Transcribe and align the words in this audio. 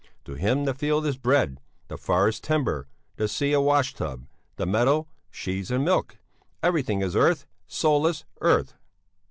To 0.25 0.33
him 0.33 0.65
the 0.65 0.73
field 0.73 1.05
is 1.05 1.15
bread, 1.15 1.61
the 1.87 1.95
forest 1.95 2.43
timber, 2.43 2.87
the 3.17 3.27
sea 3.27 3.53
a 3.53 3.61
wash 3.61 3.93
tub, 3.93 4.25
the 4.55 4.65
meadow 4.65 5.07
cheese 5.31 5.69
and 5.69 5.85
milk 5.85 6.17
everything 6.63 7.03
is 7.03 7.15
earth, 7.15 7.45
soulless 7.67 8.25
earth! 8.41 8.73